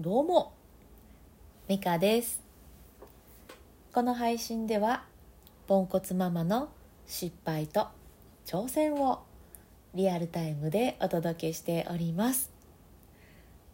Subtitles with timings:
[0.00, 0.52] どうも。
[1.66, 2.40] ミカです。
[3.92, 5.02] この配信では
[5.66, 6.68] ポンコツママの
[7.08, 7.88] 失敗と
[8.46, 9.24] 挑戦を
[9.96, 12.52] リアルタイムでお届けしております。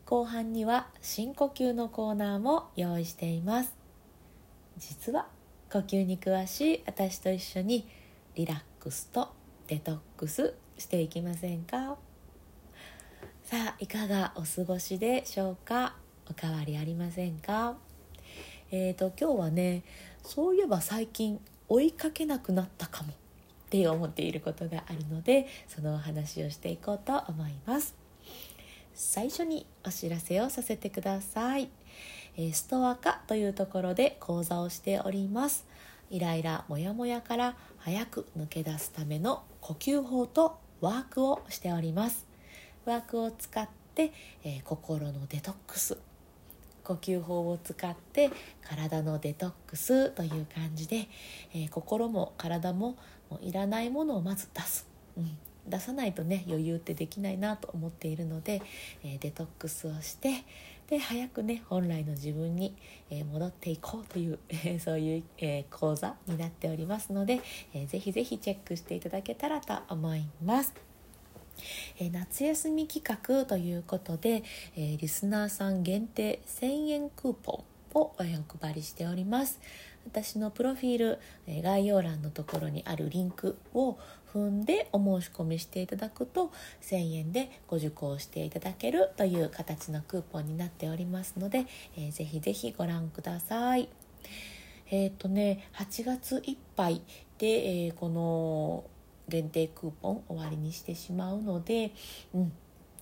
[0.06, 3.74] 後半には深呼吸のコーナーも用意しています。
[4.78, 5.26] 実は
[5.70, 7.86] 呼吸に詳しい私と一緒に
[8.34, 9.28] リラックスと
[9.66, 11.98] デトックスしていきませんか？
[13.42, 15.96] さあいかがお過ごしでしょうか？
[16.30, 17.76] おかわりありませんか？
[18.70, 19.82] えーと今日はね
[20.22, 23.14] そういえば最近追いかけなくなったかもっ
[23.70, 27.94] て思っていることがあるのでそのお話をしていこうと思います。
[28.94, 31.68] 最初にお知らせをさせてください、
[32.36, 35.66] えストア化というところで講座をしております。
[36.10, 42.26] イライラモヤモヤから早く抜け出すための呼吸法とワークをしております。
[42.84, 44.12] ワークを使って、
[44.44, 45.98] えー心のデトックス
[46.84, 48.30] 呼吸法を使って
[48.62, 51.08] 体のデトックスという感じで、
[51.54, 52.96] えー心も体も
[53.30, 54.86] もういらないものをまず出す、
[55.16, 55.36] うん、
[55.66, 58.62] 出さないとね余裕ってできないなと思っているので、
[59.02, 60.44] えーデトックスをして
[60.88, 62.74] で早くね本来の自分に、
[63.10, 67.40] え戻っていこうという、えそういう、え講座になっておりますので、
[67.72, 70.93] えーぜひぜひチェックしていただけたらと思います。
[71.98, 74.42] え夏休み企画ということで、
[74.76, 78.24] えリスナーさん限定1000円クーポンを、お
[78.60, 79.60] 配りしております。
[80.06, 83.98] 私のプロフィール、え概要欄のところにあるリンクを
[84.32, 86.50] 踏んでお申し込みしていただくと
[86.82, 93.88] 1000円でご受講していただけるという形のクーポンになっておりますので、えーぜひぜひご覧ください。
[94.90, 97.00] えっ、とね8月いっぱい
[97.38, 97.46] で、
[97.86, 98.84] えーこの
[99.28, 101.92] 限定クーポン終わりにしてしまうので、
[102.34, 102.52] うん、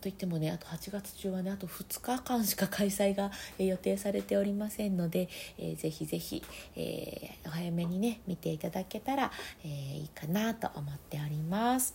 [0.02, 5.28] といってもねあと8月中はねあと2日間しか開催が予定されておりませんので、
[5.58, 6.42] えーぜひぜひ、
[6.76, 9.30] えーお早めにね見ていただけたら、
[9.64, 11.94] えーいいかなと思っております。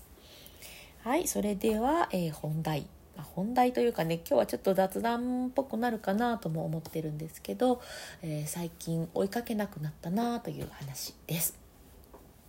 [1.03, 2.88] はいそれでは、えー本題
[3.35, 7.81] 本題というかね今日はちょっと雑談っぽくなるかなとも思ってるんですけど、
[8.21, 11.59] えー最近追いかけなくなったなという話です。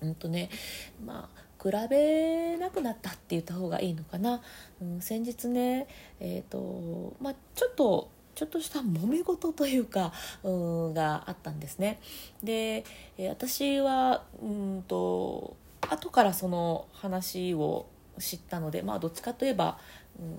[0.00, 0.50] うんとね
[1.04, 4.40] まあ比べなくなったって言った方がいいのかな、
[4.80, 5.86] うん、先日ね
[6.20, 10.12] えっ、とまあちょっとちょっとした揉め事というか
[10.44, 11.98] うんがあったんですね。
[12.40, 12.84] で、
[13.16, 17.86] え私はうんと後からその話を
[18.20, 19.78] 知ったのでまあどっちかといえば
[20.20, 20.36] うん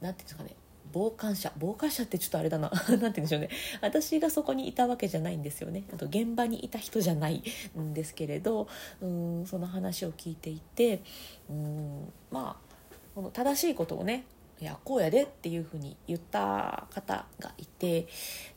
[0.00, 0.50] なんていうんですかね
[0.94, 2.70] 傍観者傍観者ってちょっとあれだな。
[2.70, 3.48] なんて言うんでしょうね。
[3.80, 5.82] 私がそこにいたわけじゃないんですよね。
[5.92, 7.42] あと現場にいた人じゃない
[7.76, 8.68] んですけれど
[9.02, 11.02] うんその話を聞いていて
[11.50, 12.74] うんまあ
[13.14, 14.24] この正しいことをね
[14.60, 18.06] いやこうやでっていうふうに言った方がいて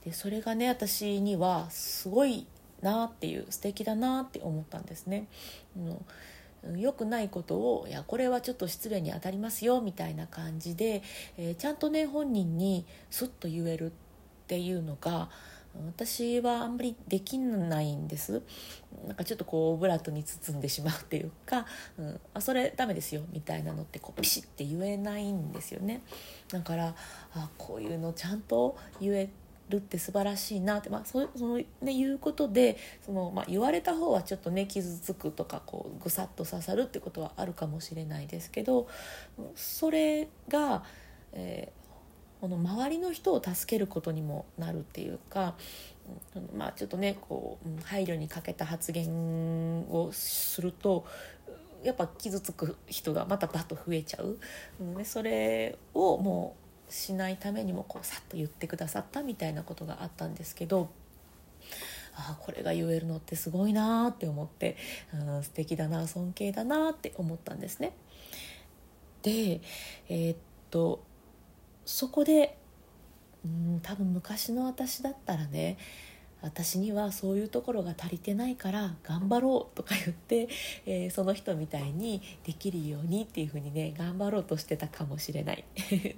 [0.06, 2.46] でそれがね私にはすごい
[2.81, 5.28] なっていう素敵だなって思ったんですね。
[5.75, 6.06] うん
[6.75, 11.03] 良くないことをいやこれはちょっと失礼に当たりますよみたいな感じで、
[11.38, 13.91] えーちゃんとね本人にスッと言えるっ
[14.47, 15.29] ていうのが
[15.85, 18.41] 私はあんまりできないんです。
[19.07, 21.66] なんかちょっとこうオブラートに包んでしまうっていうか、
[22.00, 26.01] うん、あそれダメですよみたいなのってこうピシッて言えないんですよね。
[26.50, 26.95] だから
[27.34, 29.29] あこういうのちゃんと言え
[29.70, 38.88] るって素晴らしいなって、まあ、そうその、ね、言うことでその、まあ、言われた方はちょっとね傷つくとかこうぐさっと刺さるってことはあるかもしれないですけど
[39.56, 40.84] それが、
[41.34, 41.88] えー
[42.40, 45.56] この周りの人を助けることにもなるっていうか、
[46.56, 51.06] まあ、ちょっとねこう配慮に欠けた発言をすると
[51.84, 54.38] やっぱ傷つく人がまたバッと増えちゃう、
[54.80, 60.90] うんでそれをもうしないためにもこうさっと言ってくださったみたいなことがあったんですけど。
[62.20, 64.75] ああこれが言えるのってすごいなーって思って、
[65.14, 67.94] うん、素敵だな尊敬だなって思ったんですね。
[69.22, 69.62] で
[70.09, 70.38] えーっ
[70.72, 71.03] と
[71.86, 72.58] そこで
[73.45, 75.78] うん多分昔の私だったらね
[76.42, 80.48] 私にはそういうところが足りてないから頑張ろうとか言って、
[80.86, 85.66] えーその人みたいにできるようにっていうふうにね頑張ろうとしてたかもしれない。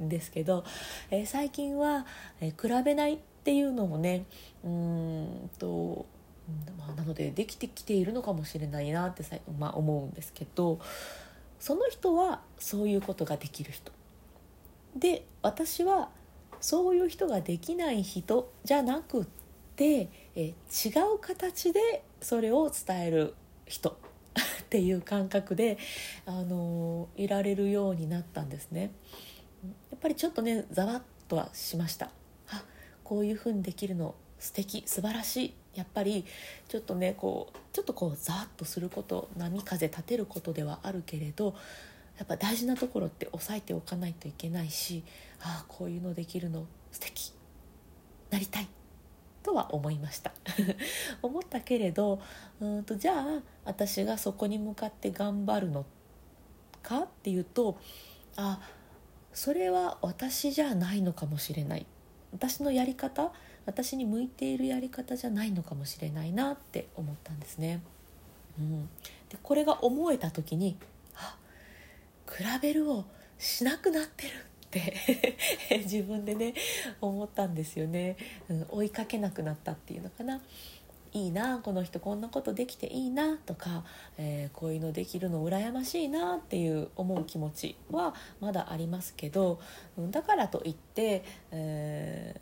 [0.01, 0.63] ん ですけど、
[1.09, 2.05] えー最近は、
[2.41, 4.25] えー比べないっていうのもね
[4.63, 6.05] うーんと
[6.77, 10.79] まあ、なのでできてきているのかもしれないなってさ、まあ、思うんですけど
[11.59, 13.91] その人はそういうことができる人。
[14.95, 16.09] で私は
[16.61, 19.25] そういう人ができない人じゃなくっ
[19.79, 23.33] てえ違う形でそれを伝える
[23.65, 23.91] 人
[24.61, 25.77] っていう感覚で、
[26.25, 28.91] あのいられるようになったんですね。
[29.89, 32.11] やっぱりちょっとねざわっとはしました。
[32.49, 32.63] あ
[33.05, 36.25] こういうふうにできるの素敵素晴らしいやっぱり
[36.67, 41.55] ちょっとねこうちょっとこうザーッとすること波風立てることではあるけれど
[42.17, 45.03] やっぱ大事なところって押さえておかないといけないし
[45.41, 47.33] ああこういうのできるの素敵
[48.29, 48.67] なりたい
[49.49, 50.31] とは思いました。
[51.23, 52.21] 思ったけれど
[52.61, 55.87] うんとじゃあ私がそこに向かって頑張るの
[56.83, 57.79] かっていうと
[58.35, 58.61] あ
[59.33, 61.87] それは私じゃないのかもしれない。
[62.31, 63.31] 私のやり方
[63.65, 67.81] 私に向いているやり方じゃないのかもしれないなって思ったんですね。
[68.59, 68.85] うん、
[69.29, 70.77] でこれが思えた時に
[71.15, 71.37] あ
[72.27, 73.05] 比べるを
[73.39, 74.48] しなくなってる。
[75.83, 76.53] 自分でね
[77.01, 78.17] 思ったんですよね、
[78.49, 80.41] うん、追いかけなくなったっていうのかな。
[81.11, 83.83] いいなこの人こんなことできていいなとか、
[84.19, 89.59] えー、こういうのできるの羨ましいなっていう思う気持ちはまだありますけど、
[89.97, 92.39] だからといって、え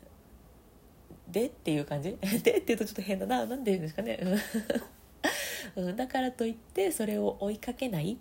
[1.30, 2.10] ー、でっていう感じ？
[2.20, 3.46] でって言うとちょっと変だな。
[3.46, 4.20] 何て言うんですかね。
[5.76, 8.18] うん、だからといってそれを追いかけない、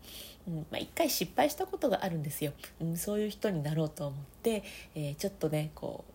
[0.48, 4.64] うんまあ、一回失敗したことがあるんですよ、うん、そういう人になろうと思って、
[4.96, 6.06] えー、ちょっとねこ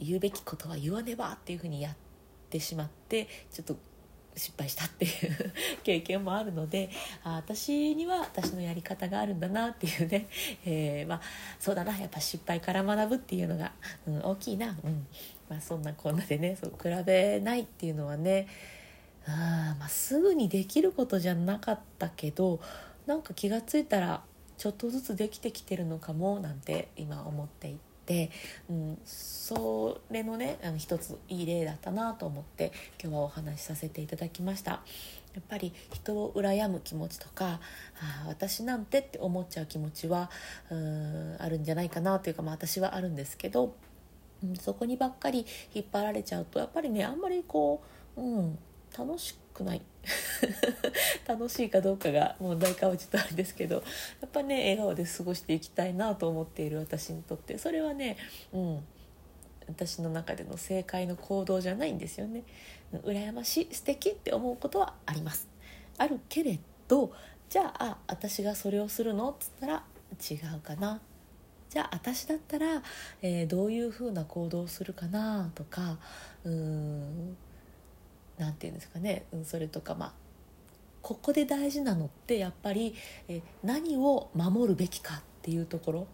[0.00, 1.96] う言うべきことは言わねばっていうふうにやっ
[2.50, 3.76] てしまってちょっと
[4.36, 5.52] 失敗したっていう
[5.82, 6.90] 経験もあるので
[7.24, 10.28] あ私には私のやり方があるんだなっていうね、
[10.64, 11.20] えー、まあ、
[11.58, 11.96] そうだな。
[11.96, 13.72] やっぱ失敗から学ぶっていうのが、
[14.06, 15.06] うん、大きいな、うん。
[15.48, 18.48] まあ、そんなこんなでねそう比べないっていうのはね
[19.28, 22.60] あまあ、すぐにできることじゃなかったけど
[23.06, 24.22] なんか気が付いたら
[24.56, 28.30] ちょっとずつできてきてるのかもなんて今思っていて、
[28.70, 34.80] うん、それのねあの一ついい例だったなと思って今日はお話しさせていただきました。
[35.34, 37.60] やっぱり人を羨む気持ちとか
[38.00, 40.30] あ私なんてって思っちゃう気持ちは
[40.70, 43.74] うんあるんじゃないかなというか、まあ、私はあるんですけど、
[44.42, 45.44] うん、そこにばっかり
[45.74, 47.82] 引っ張られちゃうとやっぱりねあんまりこ
[48.16, 48.58] う、うん、
[48.98, 49.82] 楽しくない。
[51.26, 53.82] 楽しいかどうかが問題かはちょっとあれですけどや
[54.26, 57.58] っぱね笑顔で過ごしていきたいなと思っている私にとって。
[57.58, 58.16] それはね
[58.52, 58.84] うん。
[59.68, 62.44] 私の中での正解の行動じゃないんですよね。
[63.04, 65.48] 羨ましい素敵って思うことはあります。
[65.98, 67.12] あるけれど
[67.48, 69.84] じゃあ私がそれをするのっつったら
[70.30, 71.00] 違うかな。
[71.68, 72.82] じゃあ私だったら、
[73.22, 75.98] えー、どういうふうな行動をするかなとか
[76.44, 77.36] うーん。
[78.38, 80.12] 何て言うんですかね、うん、それとかまあ
[81.02, 82.94] ここで大事なのってやっぱり
[83.28, 86.06] え何を守るべきかっていうところ、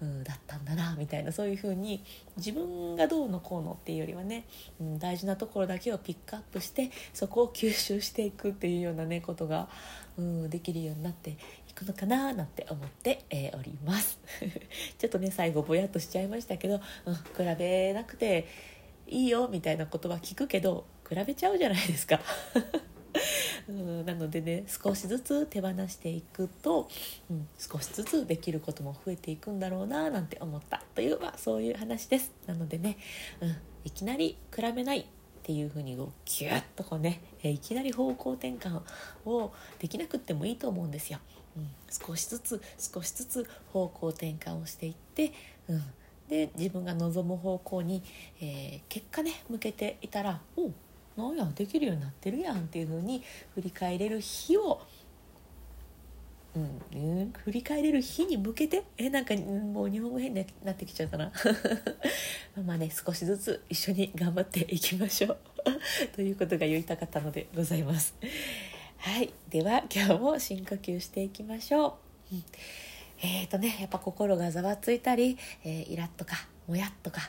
[0.00, 2.04] うん、だったんだなみたいなそういうふうに
[2.36, 4.44] 自分がどうのこうのっていうよりはね、
[4.80, 9.68] うん、大事なところだけをピックアップしてそこを吸収していくっていうようなねことが、
[10.16, 11.36] うん、できるようになってい
[11.74, 14.20] くのかななんて思って、えー、おります。
[14.98, 17.20] ちょっとね最後ぼやっとしちゃいましたけど、うん、比
[17.58, 18.46] べなくて
[19.08, 22.20] いいよみたいな言葉聞くけど比べちゃうじゃないですか
[23.68, 26.88] うんなのでね少しずつ手放していくと、
[27.30, 32.96] うん、少しずつできることも増えていくんだろうななんて思ったという、まあ、そういう話ですなのでね、
[33.40, 35.04] うん、いきなり比べないっ
[35.44, 38.80] ていうふうにギュッとこうねえいきなり方向転換
[39.26, 41.18] をできなくってもいいと思うんですよ。
[41.56, 45.32] うん、少しずつ少しずつ方向転換をしていって、
[45.68, 45.82] うん、
[46.28, 48.02] で自分が望む方向に、
[48.40, 50.70] えー、結果ね向けていたらお
[51.16, 53.22] なんやできるようになってるやんっていう風に
[53.54, 54.80] 振り返れる日を
[56.54, 56.58] う
[56.98, 61.32] ん、振り返れる日に向けてえなんかもう日本語変になってきちゃったな。
[62.66, 65.38] まあね少しずつ一緒に頑張っていきましょう。
[66.14, 68.14] ということが言いたかったのでございます。
[68.98, 71.98] はいでは今日も深呼吸していきましょ
[72.30, 72.44] う、うん、
[73.22, 77.20] えっ、ー、とねやっぱ心がざわついたり、えー、イラッとかもやっとか、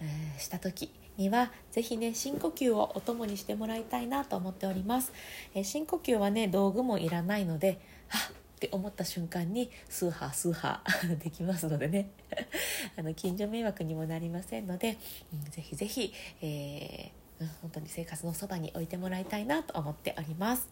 [0.00, 5.12] えー、した時には是非ね深呼吸をお供にしてもらいたいなと思っております、
[5.54, 12.10] えー、深呼吸はね道具もいらないのではっって思った瞬間にスーハースーハー できますのでね。
[12.98, 14.98] あの近所迷惑にもなりませんので、
[15.32, 20.68] うん、ぜひぜひ、えー、本当に生活のそばに置いてもらいたいなと思っております、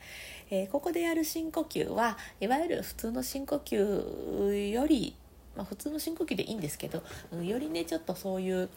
[0.50, 5.14] えー、ここでやる深呼吸はいわゆる普通の深呼吸より
[5.56, 7.02] まあ、普通の深呼吸でいいんですけど、
[7.42, 8.68] よりねちょっとそういう、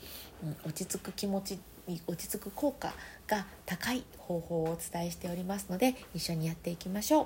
[0.43, 2.93] うん、落ち着く気持ちに落ち着く効果
[3.27, 7.23] が高い方法をお伝えしておりますので一緒にやっていきましょ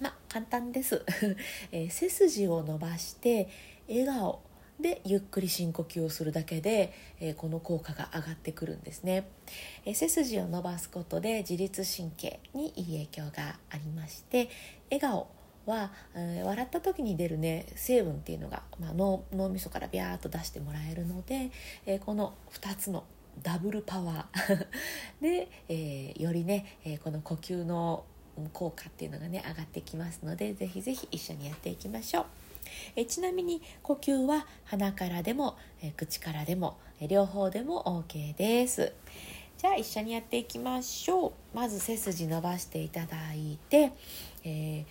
[0.00, 0.02] う。
[0.02, 1.04] まあ簡単です、
[1.72, 3.48] えー、背筋を伸ばして
[3.88, 4.40] 笑顔
[4.80, 9.28] でゆっくり深呼吸をするだけで、えー、この効果が上がってくるんですね、
[9.84, 14.48] えー、背筋を伸ばすことで自律神経にいい影響がありまして
[14.90, 15.26] 笑顔
[15.68, 21.50] は、えー、笑った時に出るね成分っていうのが、まあ、脳脳みそからビャーっと出してもらえるので、
[21.86, 23.04] えー、この2つの
[23.42, 24.66] ダブルパワー
[25.20, 28.04] で、えー、よりね、え、この呼吸の
[28.52, 32.26] 効果っていうのがね上がってきますのでぜひぜひ一緒にやっていきましょう。
[32.96, 38.92] えちなみに呼吸は鼻からでも、え口からでも、え両方でも OK です。
[39.58, 43.90] じゃあ一緒にやっていきましょうまず背筋伸ばしていただいて、
[44.44, 44.84] えー、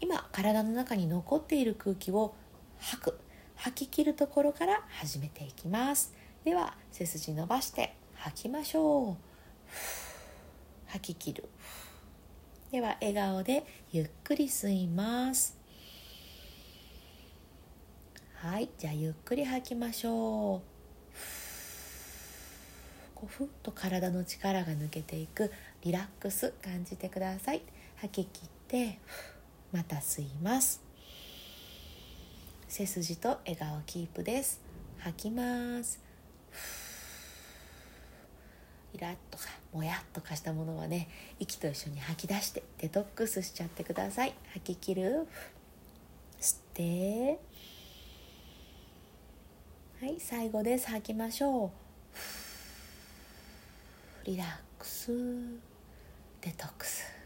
[0.00, 2.34] 今体の中に残っている空気を
[2.78, 3.20] 吐く。
[3.56, 6.14] 吐き切るところから始めていきます。
[6.44, 9.16] では背筋伸ばして吐きましょう。
[10.86, 11.48] 吐き切る。
[12.72, 15.58] では笑顔でゆっくり吸います。
[18.36, 20.70] はいじゃあゆっくり吐きましょう。
[23.14, 25.52] こうふっと体の力が抜けていく。
[25.82, 27.60] リラックス感じてください。
[27.96, 28.98] 吐き切って。
[29.72, 30.82] また吸います。
[32.68, 34.60] 背筋と笑顔キープです。
[34.98, 36.00] 吐きます。
[38.92, 41.08] イラッとかもやっとかしたものはね
[41.38, 44.34] 息と一緒に吐き出してデトックスしちゃってください。
[44.52, 45.28] 吐き切る。
[46.40, 47.38] 吸って。
[50.00, 50.88] はい最後です。
[50.88, 51.70] 吐きましょう。
[54.24, 54.48] リラッ
[54.78, 55.12] クス。
[56.40, 57.19] デトックス。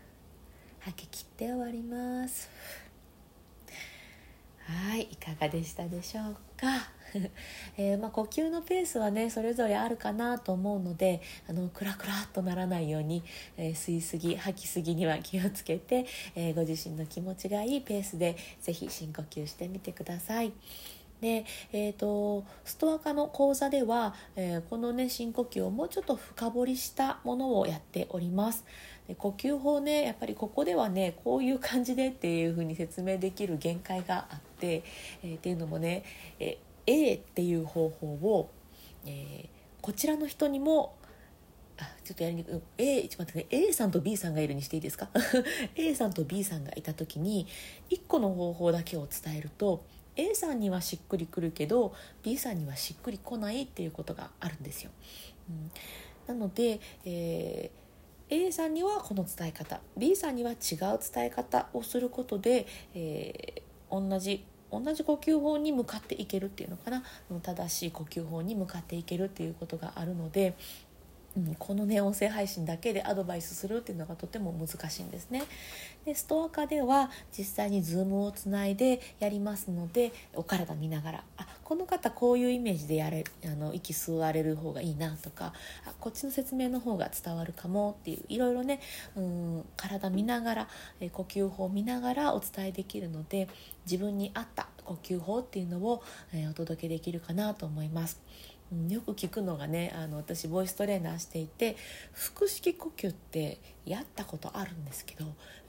[0.85, 2.50] 吐き切って終わります。
[4.67, 6.91] はいいかがでしたでしょうか？
[7.79, 13.23] えー、まあ、呼吸のペースはねそれぞれあるかなと思うのであのクラクラっとならないように、
[13.57, 20.53] えー、吸いすぎ吐きすぎには気をつけて、えー、ご自身の気持ちがいいペースで是非深呼吸してみてください。
[21.21, 28.64] で、えーと、ストア化の講座では、え、このね深呼吸をもうちょっと深掘りしたものをやっております。
[29.08, 34.82] で呼吸法ねやっぱりここではねこういう感じでっていうふうに説明できる限界があって、
[35.23, 36.04] えー、っていうのもね、
[36.40, 38.50] え、A っていう方法を、
[39.06, 39.49] えー、
[39.82, 40.94] こちらの人にも
[41.76, 45.08] あちょっとやりにくい A ちょっと待って、ね、A さんと B さんがいるにしていいですか？
[45.76, 47.46] A さんと B さんがいた時に
[47.90, 49.84] 1個の方法だけを伝えると
[50.16, 54.90] A さんにはしっくりくるけど B さんにはしっくりこないっていうことがあるんですよ。
[56.28, 57.84] うん、なので、えー、
[58.35, 60.57] A さんにはこの伝え方 B さんには違う
[61.14, 67.05] 伝え方をすることで、えー、同じ同じ呼吸法に向かっていけるっていうのかな。
[67.43, 70.57] 正しい呼吸法に向かっていけるっていうことがあるので、
[71.37, 75.43] うん、このね音声配信だけでアドバイスするっていうのがとても難しいんですね。
[76.05, 85.55] でストアカでは実際に Zoom をつないでやりますのでお体見ながらあこの方こういうイメージでやれあの息吸われる方がいいなとか
[85.87, 88.81] あこっちの説明の方が伝わるかもっていういろいろね
[89.17, 90.69] うん体見ながら、
[91.00, 93.49] え呼吸法を見ながらお伝えできるので
[93.87, 98.21] 自分に合った呼吸法っていうのを、えお届けできるかなと思います。
[98.88, 101.76] よく聞くのがねあの私ボイストレーナーしていて
[102.35, 105.25] 腹式呼吸ってやったことあるんですけど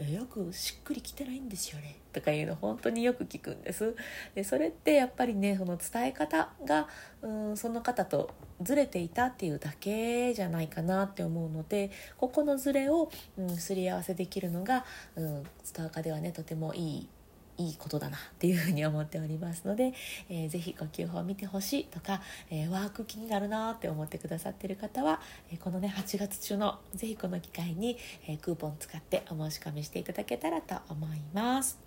[0.05, 3.93] よくしっくりきてないんですよねとかいうの本当によく聞くんです。
[4.33, 6.87] でそれってやっぱりねその伝え方が
[7.21, 14.85] うんその方とずれていたっていうだけじゃないかなって思うのでここのずれを、うん、すり合わせできるのが、
[15.17, 17.09] うん、スター化ではねとてもいい
[17.57, 19.93] いいことだなっていうふうに思っておりますので、
[20.29, 25.21] えー、ぜひ呼吸法を見てほしいとか、えー、ワーク気になるなって思ってくださってる方は、
[25.51, 27.97] えー、このね8月中のぜひこの機会に、
[28.27, 31.79] え、クーポン使ってお申し込みしていただけたらと思います。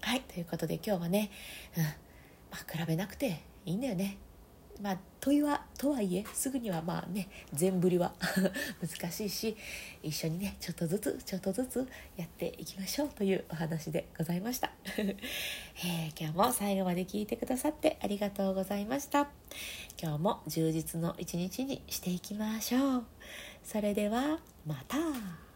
[0.00, 1.30] はいということで今日はね、
[1.76, 1.90] うんま
[2.52, 4.18] あ、比べなくていいんだよね
[4.80, 8.12] まあ、問いはとはいえすぐにはまあね全振りは
[8.80, 9.56] 難しいし
[10.02, 19.28] 一緒にねちょっとずつちょっとずつやっていきましょうというお話でございました、 えー、今日も最後まで聞いてくださってありがとうございました。
[20.00, 23.04] 今日も充実の一日にしていきましょう。
[23.64, 25.47] それではまた。